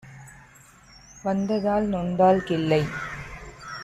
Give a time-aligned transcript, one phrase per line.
[1.23, 2.81] வந்ததால் நொந்தாள் கிள்ளை